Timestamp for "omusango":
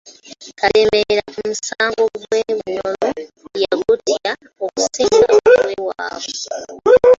1.41-2.03